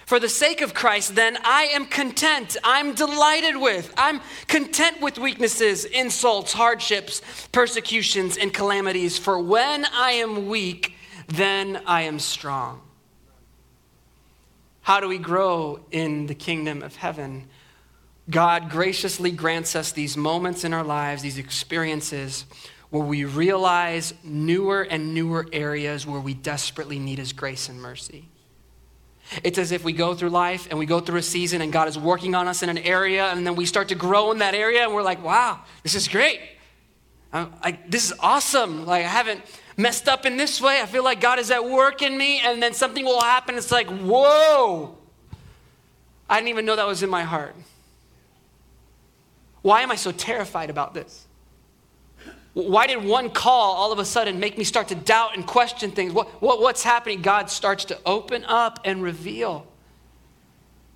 [0.07, 2.57] For the sake of Christ, then, I am content.
[2.65, 3.95] I'm delighted with.
[3.97, 7.23] I'm content with weaknesses, insults, hardships,
[7.53, 9.19] persecutions, and calamities.
[9.19, 10.95] For when I am weak,
[11.29, 12.81] then I am strong.
[14.91, 17.49] How do we grow in the kingdom of heaven?
[18.29, 22.45] God graciously grants us these moments in our lives, these experiences
[22.89, 28.25] where we realize newer and newer areas where we desperately need His grace and mercy.
[29.45, 31.87] It's as if we go through life and we go through a season and God
[31.87, 34.55] is working on us in an area, and then we start to grow in that
[34.55, 36.41] area, and we're like, wow, this is great.
[37.33, 38.87] I, this is awesome.
[38.87, 39.43] Like, I haven't
[39.81, 40.81] messed up in this way.
[40.81, 43.57] I feel like God is at work in me, and then something will happen.
[43.57, 44.97] It's like, whoa.
[46.29, 47.55] I didn't even know that was in my heart.
[49.63, 51.27] Why am I so terrified about this?
[52.53, 55.93] Why did one call all of a sudden make me start to doubt and question
[55.93, 56.13] things?
[56.13, 57.23] What, what, what's happening?
[57.23, 59.67] God starts to open up and reveal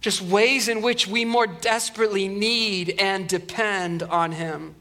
[0.04, 4.74] just ways in which we more desperately need and depend on Him.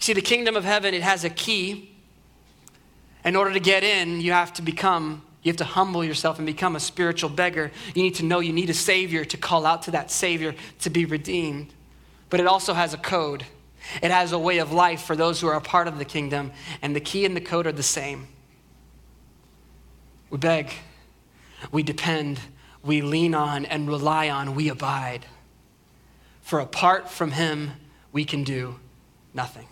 [0.00, 1.91] See, the kingdom of heaven, it has a key.
[3.24, 6.46] In order to get in, you have to become, you have to humble yourself and
[6.46, 7.70] become a spiritual beggar.
[7.94, 10.90] You need to know you need a Savior to call out to that Savior to
[10.90, 11.72] be redeemed
[12.32, 13.44] but it also has a code.
[14.02, 16.50] It has a way of life for those who are a part of the kingdom,
[16.80, 18.26] and the key and the code are the same.
[20.30, 20.72] We beg,
[21.70, 22.40] we depend,
[22.82, 25.26] we lean on and rely on, we abide.
[26.40, 27.72] For apart from Him,
[28.12, 28.76] we can do
[29.34, 29.68] nothing.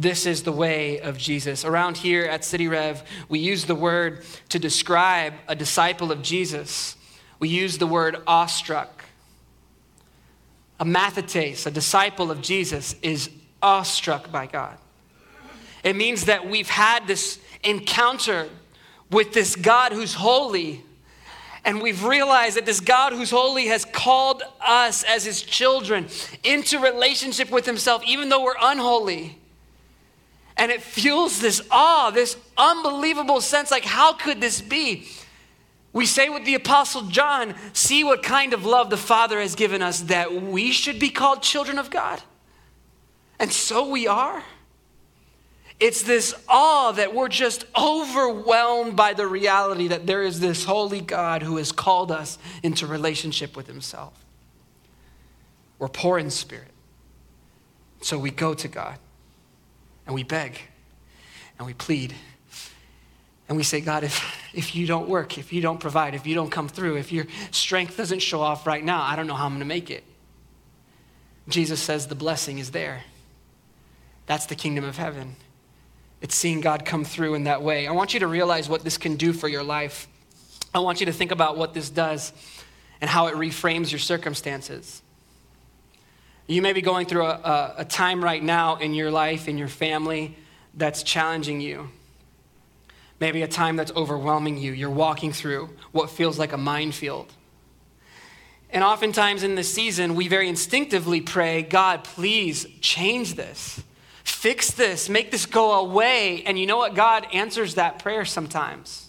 [0.00, 1.62] This is the way of Jesus.
[1.62, 6.96] Around here at City Rev, we use the word to describe a disciple of Jesus.
[7.38, 9.04] We use the word awestruck
[10.80, 13.28] a mathetes, a disciple of Jesus, is
[13.62, 14.78] awestruck by God.
[15.84, 18.48] It means that we've had this encounter
[19.10, 20.82] with this God who's holy,
[21.66, 26.08] and we've realized that this God who's holy has called us as his children
[26.42, 29.36] into relationship with himself, even though we're unholy.
[30.60, 35.08] And it fuels this awe, this unbelievable sense like, how could this be?
[35.94, 39.80] We say with the Apostle John, see what kind of love the Father has given
[39.80, 42.22] us that we should be called children of God.
[43.38, 44.44] And so we are.
[45.80, 51.00] It's this awe that we're just overwhelmed by the reality that there is this holy
[51.00, 54.12] God who has called us into relationship with Himself.
[55.78, 56.68] We're poor in spirit.
[58.02, 58.98] So we go to God
[60.10, 60.60] and we beg
[61.56, 62.12] and we plead
[63.46, 66.34] and we say, God, if, if you don't work, if you don't provide, if you
[66.34, 69.46] don't come through, if your strength doesn't show off right now, I don't know how
[69.46, 70.02] I'm going to make it.
[71.48, 73.04] Jesus says the blessing is there.
[74.26, 75.36] That's the kingdom of heaven.
[76.20, 77.86] It's seeing God come through in that way.
[77.86, 80.08] I want you to realize what this can do for your life.
[80.74, 82.32] I want you to think about what this does
[83.00, 85.02] and how it reframes your circumstances.
[86.50, 89.56] You may be going through a, a, a time right now in your life, in
[89.56, 90.36] your family,
[90.74, 91.90] that's challenging you.
[93.20, 94.72] Maybe a time that's overwhelming you.
[94.72, 97.32] You're walking through what feels like a minefield.
[98.68, 103.80] And oftentimes in this season, we very instinctively pray, God, please change this.
[104.24, 105.08] Fix this.
[105.08, 106.42] Make this go away.
[106.44, 106.96] And you know what?
[106.96, 109.08] God answers that prayer sometimes.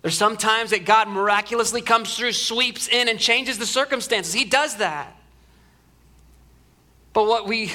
[0.00, 4.32] There's sometimes that God miraculously comes through, sweeps in, and changes the circumstances.
[4.32, 5.17] He does that.
[7.18, 7.72] But what we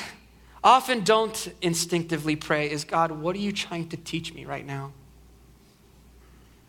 [0.64, 4.94] often don't instinctively pray is God, what are you trying to teach me right now?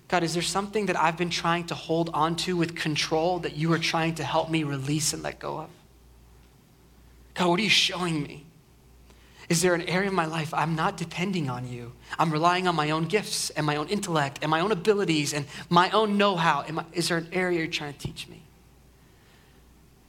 [0.09, 3.73] God, is there something that I've been trying to hold onto with control that you
[3.73, 5.71] are trying to help me release and let go of?
[7.35, 8.45] God, what are you showing me?
[9.49, 11.93] Is there an area of my life I'm not depending on you?
[12.19, 15.47] I'm relying on my own gifts and my own intellect and my own abilities and
[15.71, 16.65] my own know how.
[16.93, 18.44] Is there an area you're trying to teach me?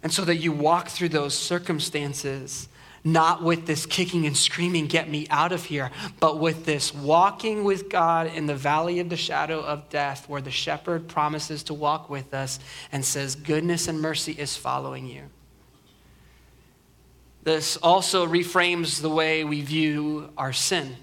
[0.06, 2.70] And so that you walk through those circumstances
[3.04, 5.90] not with this kicking and screaming, get me out of here,
[6.20, 10.42] but with this walking with God in the valley of the shadow of death, where
[10.42, 12.60] the shepherd promises to walk with us
[12.92, 15.24] and says, Goodness and mercy is following you.
[17.42, 20.98] This also reframes the way we view our sin.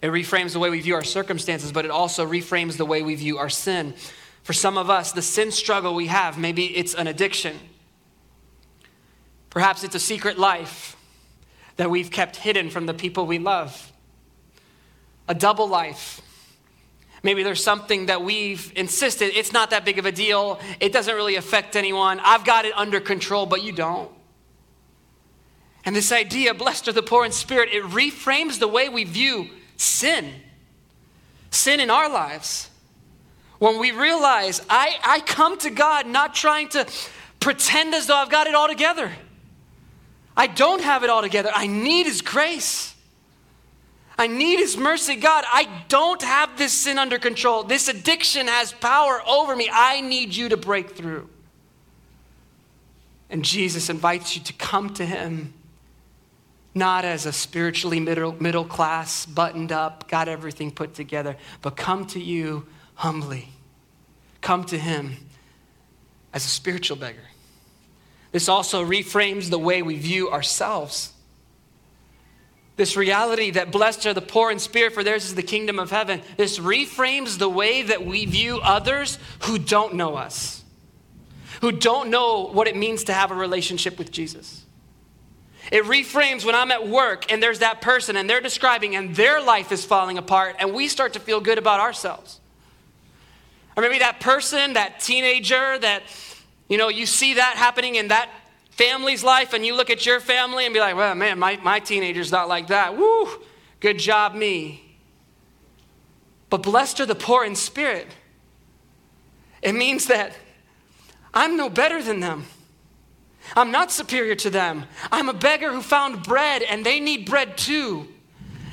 [0.00, 3.16] It reframes the way we view our circumstances, but it also reframes the way we
[3.16, 3.92] view our sin.
[4.44, 7.58] For some of us, the sin struggle we have, maybe it's an addiction.
[9.52, 10.96] Perhaps it's a secret life
[11.76, 13.92] that we've kept hidden from the people we love,
[15.28, 16.22] a double life.
[17.22, 21.14] Maybe there's something that we've insisted, it's not that big of a deal, it doesn't
[21.14, 24.10] really affect anyone, I've got it under control, but you don't.
[25.84, 29.50] And this idea, blessed are the poor in spirit, it reframes the way we view
[29.76, 30.32] sin,
[31.50, 32.70] sin in our lives.
[33.58, 36.86] When we realize I, I come to God not trying to
[37.38, 39.12] pretend as though I've got it all together.
[40.36, 41.50] I don't have it all together.
[41.54, 42.94] I need His grace.
[44.18, 45.16] I need His mercy.
[45.16, 47.64] God, I don't have this sin under control.
[47.64, 49.68] This addiction has power over me.
[49.72, 51.28] I need you to break through.
[53.30, 55.54] And Jesus invites you to come to Him,
[56.74, 62.06] not as a spiritually middle, middle class, buttoned up, got everything put together, but come
[62.08, 63.48] to you humbly.
[64.42, 65.16] Come to Him
[66.32, 67.31] as a spiritual beggar.
[68.32, 71.12] This also reframes the way we view ourselves.
[72.76, 75.90] This reality that blessed are the poor in spirit, for theirs is the kingdom of
[75.90, 76.22] heaven.
[76.38, 80.64] This reframes the way that we view others who don't know us,
[81.60, 84.64] who don't know what it means to have a relationship with Jesus.
[85.70, 89.40] It reframes when I'm at work and there's that person and they're describing and their
[89.40, 92.40] life is falling apart and we start to feel good about ourselves.
[93.76, 96.02] Or maybe that person, that teenager that
[96.72, 98.30] you know, you see that happening in that
[98.70, 101.80] family's life, and you look at your family and be like, well, man, my, my
[101.80, 102.96] teenager's not like that.
[102.96, 103.28] Woo,
[103.78, 104.96] good job, me.
[106.48, 108.06] But blessed are the poor in spirit.
[109.60, 110.34] It means that
[111.34, 112.46] I'm no better than them.
[113.54, 114.86] I'm not superior to them.
[115.10, 118.08] I'm a beggar who found bread, and they need bread too.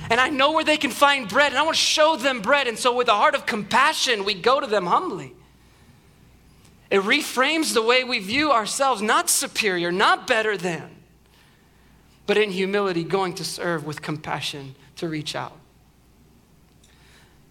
[0.10, 2.70] And I know where they can find bread, and I want to show them bread.
[2.70, 5.34] And so, with a heart of compassion, we go to them humbly.
[6.90, 10.90] It reframes the way we view ourselves, not superior, not better than,
[12.26, 15.56] but in humility, going to serve with compassion to reach out.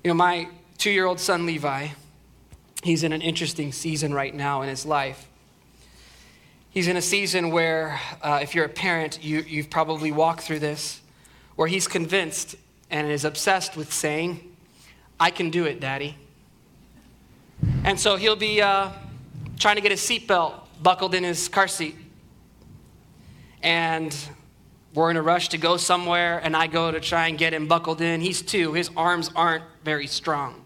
[0.03, 1.89] You know, my two year old son, Levi,
[2.83, 5.29] he's in an interesting season right now in his life.
[6.71, 10.61] He's in a season where, uh, if you're a parent, you, you've probably walked through
[10.61, 11.01] this,
[11.57, 12.57] where he's convinced
[12.91, 14.55] and is obsessed with saying,
[15.19, 16.17] I can do it, Daddy.
[17.85, 18.61] And so he'll be.
[18.61, 18.91] Uh,
[19.59, 21.97] trying to get his seatbelt buckled in his car seat.
[23.63, 24.17] And
[24.95, 27.67] we're in a rush to go somewhere, and I go to try and get him
[27.67, 28.21] buckled in.
[28.21, 30.65] He's two, his arms aren't very strong.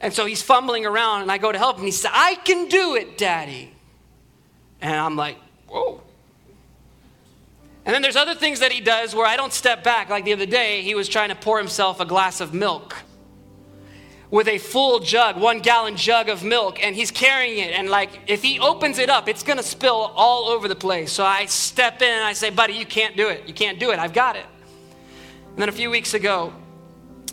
[0.00, 1.84] And so he's fumbling around, and I go to help him.
[1.84, 3.72] He says, I can do it, Daddy.
[4.80, 6.02] And I'm like, whoa.
[7.84, 10.10] And then there's other things that he does where I don't step back.
[10.10, 12.96] Like the other day, he was trying to pour himself a glass of milk
[14.30, 17.72] with a full jug, one gallon jug of milk, and he's carrying it.
[17.72, 21.12] And like, if he opens it up, it's gonna spill all over the place.
[21.12, 23.46] So I step in and I say, buddy, you can't do it.
[23.46, 23.98] You can't do it.
[23.98, 24.46] I've got it.
[25.50, 26.52] And then a few weeks ago,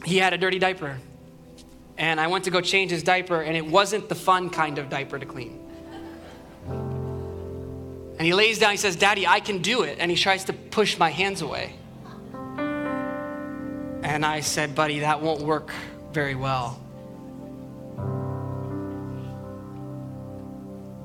[0.05, 0.99] he had a dirty diaper.
[1.97, 4.89] And I went to go change his diaper, and it wasn't the fun kind of
[4.89, 5.59] diaper to clean.
[8.17, 9.97] And he lays down, he says, Daddy, I can do it.
[9.99, 11.73] And he tries to push my hands away.
[14.03, 15.71] And I said, buddy, that won't work
[16.11, 16.79] very well.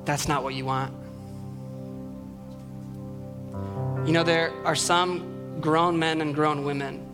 [0.09, 0.91] That's not what you want.
[4.07, 7.05] You know, there are some grown men and grown women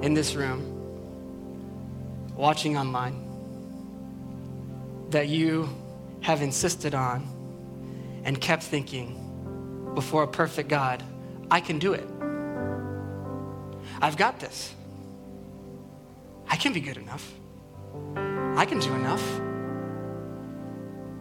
[0.00, 0.62] in this room
[2.36, 3.24] watching online
[5.10, 5.68] that you
[6.20, 7.26] have insisted on
[8.22, 11.02] and kept thinking before a perfect God,
[11.50, 12.08] I can do it.
[14.00, 14.72] I've got this.
[16.48, 17.28] I can be good enough.
[18.56, 19.40] I can do enough.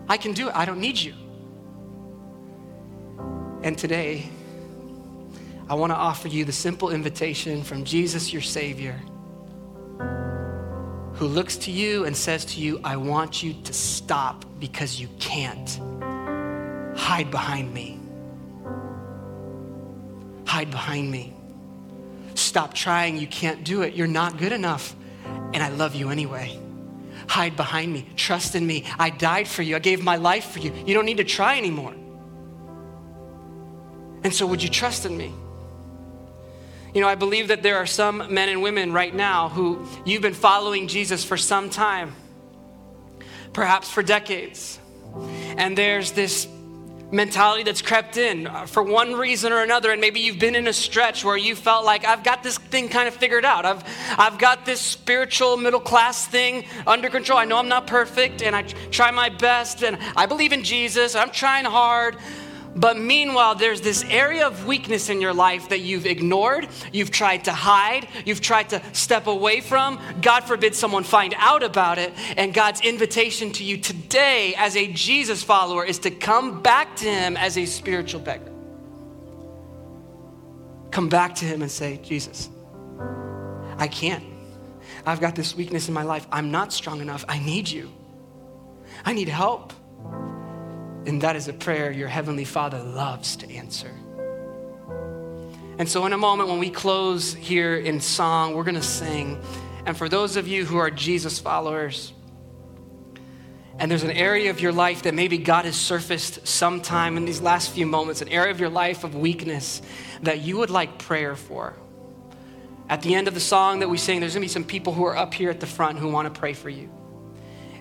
[0.09, 0.55] I can do it.
[0.55, 1.13] I don't need you.
[3.63, 4.29] And today,
[5.69, 9.01] I want to offer you the simple invitation from Jesus, your Savior,
[11.15, 15.09] who looks to you and says to you, I want you to stop because you
[15.19, 15.79] can't.
[16.95, 17.99] Hide behind me.
[20.45, 21.33] Hide behind me.
[22.35, 23.17] Stop trying.
[23.17, 23.93] You can't do it.
[23.93, 24.95] You're not good enough.
[25.25, 26.59] And I love you anyway.
[27.27, 28.07] Hide behind me.
[28.15, 28.85] Trust in me.
[28.97, 29.75] I died for you.
[29.75, 30.73] I gave my life for you.
[30.85, 31.93] You don't need to try anymore.
[34.23, 35.33] And so, would you trust in me?
[36.93, 40.21] You know, I believe that there are some men and women right now who you've
[40.21, 42.15] been following Jesus for some time,
[43.53, 44.79] perhaps for decades.
[45.57, 46.47] And there's this
[47.11, 50.67] mentality that's crept in uh, for one reason or another and maybe you've been in
[50.67, 53.65] a stretch where you felt like i've got this thing kind of figured out.
[53.65, 53.83] I've,
[54.17, 57.39] I've got this spiritual middle class thing under control.
[57.39, 61.15] I know i'm not perfect and i try my best and i believe in jesus
[61.15, 62.17] i'm trying hard
[62.77, 67.45] but meanwhile, there's this area of weakness in your life that you've ignored, you've tried
[67.45, 69.99] to hide, you've tried to step away from.
[70.21, 72.13] God forbid someone find out about it.
[72.37, 77.05] And God's invitation to you today as a Jesus follower is to come back to
[77.05, 78.51] Him as a spiritual beggar.
[80.91, 82.47] Come back to Him and say, Jesus,
[83.77, 84.23] I can't.
[85.03, 86.27] I've got this weakness in my life.
[86.31, 87.25] I'm not strong enough.
[87.27, 87.91] I need you.
[89.03, 89.73] I need help.
[91.07, 93.91] And that is a prayer your Heavenly Father loves to answer.
[95.79, 99.41] And so, in a moment, when we close here in song, we're going to sing.
[99.85, 102.11] And for those of you who are Jesus followers,
[103.79, 107.39] and there's an area of your life that maybe God has surfaced sometime in these
[107.39, 109.81] last few moments, an area of your life of weakness
[110.23, 111.73] that you would like prayer for.
[112.89, 115.05] At the end of the song that we sing, there's gonna be some people who
[115.05, 116.89] are up here at the front who wanna pray for you.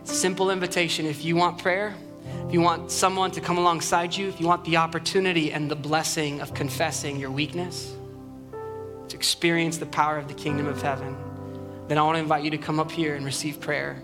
[0.01, 1.07] It's a simple invitation.
[1.07, 1.97] If you want prayer,
[2.47, 5.77] if you want someone to come alongside you, if you want the opportunity and the
[5.77, 7.95] blessing of confessing your weakness,
[9.09, 11.16] to experience the power of the kingdom of heaven,
[11.89, 14.03] then I want to invite you to come up here and receive prayer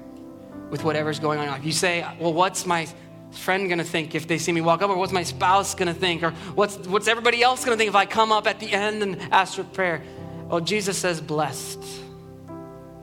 [0.70, 1.45] with whatever's going on.
[1.45, 1.61] In your life.
[1.61, 2.87] If you say, well, what's my
[3.33, 6.23] friend gonna think if they see me walk up, or what's my spouse gonna think,
[6.23, 9.20] or what's, what's everybody else gonna think if I come up at the end and
[9.33, 10.03] ask for prayer?
[10.49, 11.83] Well, Jesus says, blessed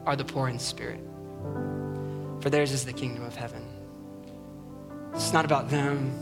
[0.05, 0.99] are the poor in spirit,
[2.41, 3.65] for theirs is the kingdom of heaven.
[5.13, 6.13] It's not about them,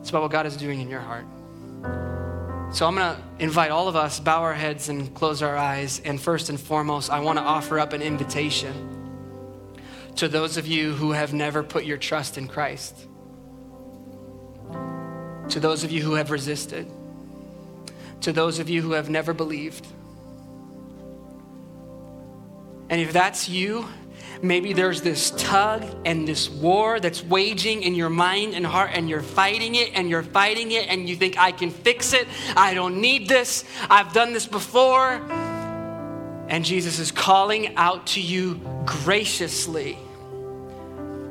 [0.00, 1.26] it's about what God is doing in your heart.
[2.72, 6.00] So I'm going to invite all of us bow our heads and close our eyes
[6.04, 9.00] and first and foremost I want to offer up an invitation
[10.16, 13.06] to those of you who have never put your trust in Christ.
[15.48, 16.88] To those of you who have resisted.
[18.20, 19.86] To those of you who have never believed.
[22.88, 23.88] And if that's you,
[24.42, 29.08] Maybe there's this tug and this war that's waging in your mind and heart, and
[29.08, 32.26] you're fighting it and you're fighting it, and you think, I can fix it.
[32.56, 33.64] I don't need this.
[33.88, 35.20] I've done this before.
[36.48, 39.96] And Jesus is calling out to you graciously,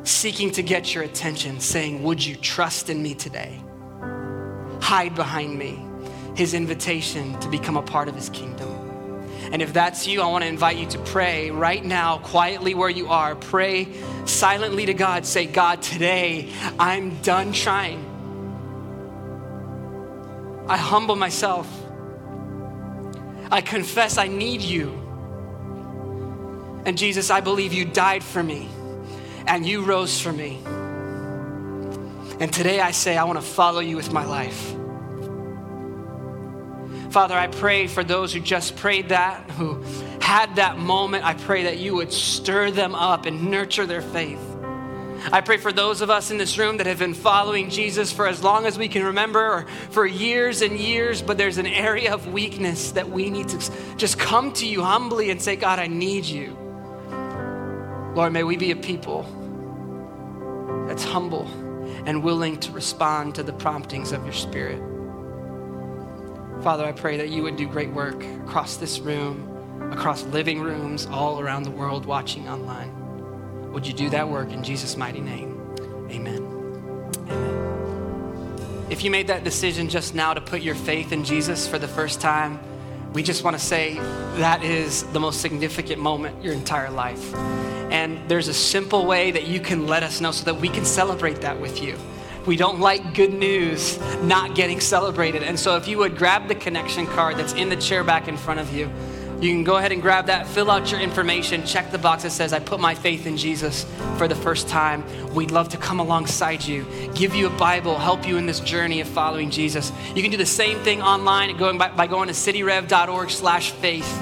[0.04, 3.62] seeking to get your attention, saying, Would you trust in me today?
[4.82, 5.86] Hide behind me.
[6.36, 8.79] His invitation to become a part of his kingdom.
[9.52, 12.90] And if that's you, I want to invite you to pray right now, quietly where
[12.90, 13.36] you are.
[13.36, 13.88] Pray
[14.26, 15.26] silently to God.
[15.26, 18.06] Say, God, today I'm done trying.
[20.68, 21.68] I humble myself.
[23.52, 24.92] I confess I need you.
[26.86, 28.70] And Jesus, I believe you died for me
[29.48, 30.60] and you rose for me.
[32.40, 34.76] And today I say, I want to follow you with my life.
[37.12, 39.82] Father, I pray for those who just prayed that, who
[40.22, 41.26] had that moment.
[41.26, 44.40] I pray that you would stir them up and nurture their faith.
[45.32, 48.28] I pray for those of us in this room that have been following Jesus for
[48.28, 52.14] as long as we can remember, or for years and years, but there's an area
[52.14, 53.58] of weakness that we need to
[53.98, 56.56] just come to you humbly and say, God, I need you.
[58.16, 59.24] Lord, may we be a people
[60.88, 61.48] that's humble
[62.06, 64.82] and willing to respond to the promptings of your Spirit.
[66.62, 69.50] Father, I pray that you would do great work across this room
[69.92, 73.72] across living rooms all around the world watching online.
[73.72, 75.56] Would you do that work in Jesus' mighty name?
[76.10, 76.44] Amen.
[77.28, 78.88] Amen.
[78.90, 81.88] If you made that decision just now to put your faith in Jesus for the
[81.88, 82.60] first time,
[83.14, 83.96] we just want to say
[84.38, 87.34] that is the most significant moment your entire life.
[87.92, 90.86] And there's a simple way that you can let us know so that we can
[90.86, 91.98] celebrate that with you.
[92.46, 95.44] We don't like good news not getting celebrated.
[95.44, 98.38] And so if you would grab the connection card that's in the chair back in
[98.38, 98.90] front of you,
[99.42, 102.32] you can go ahead and grab that, fill out your information, check the box that
[102.32, 103.86] says, I put my faith in Jesus
[104.18, 105.06] for the first time.
[105.34, 106.86] We'd love to come alongside you,
[107.16, 109.94] give you a Bible, help you in this journey of following Jesus.
[110.14, 114.22] You can do the same thing online going by, by going to cityrev.org slash faith.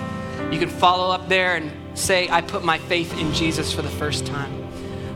[0.52, 3.90] You can follow up there and say, I put my faith in Jesus for the
[3.90, 4.67] first time.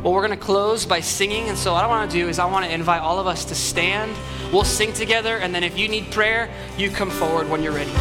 [0.03, 1.47] Well, we're going to close by singing.
[1.49, 3.45] And so, what I want to do is, I want to invite all of us
[3.45, 4.15] to stand.
[4.51, 5.37] We'll sing together.
[5.37, 7.91] And then, if you need prayer, you come forward when you're ready.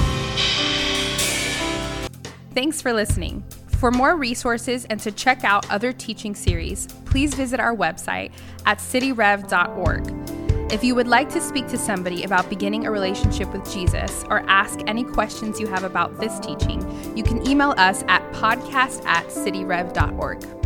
[2.55, 3.45] Thanks for listening.
[3.69, 8.33] For more resources and to check out other teaching series, please visit our website
[8.65, 10.73] at cityrev.org.
[10.73, 14.41] If you would like to speak to somebody about beginning a relationship with Jesus or
[14.49, 16.81] ask any questions you have about this teaching,
[17.17, 20.60] you can email us at podcast at cityrev.org.